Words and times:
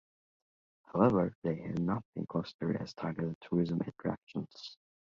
However, 0.91 1.35
they 1.43 1.57
have 1.57 1.77
not 1.77 2.03
been 2.15 2.25
considered 2.25 2.81
as 2.81 2.91
targeted 2.95 3.37
tourism 3.39 3.81
attractions. 3.81 4.75